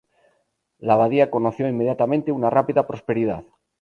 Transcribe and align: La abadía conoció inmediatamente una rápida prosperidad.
La 0.79 0.93
abadía 0.95 1.29
conoció 1.29 1.67
inmediatamente 1.69 2.31
una 2.31 2.49
rápida 2.49 2.87
prosperidad. 2.87 3.43